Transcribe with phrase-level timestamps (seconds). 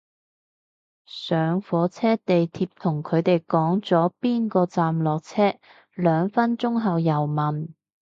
[1.05, 5.53] 上火車地鐵同佢哋講咗邊個站落車，
[5.93, 7.69] 兩分鐘後又問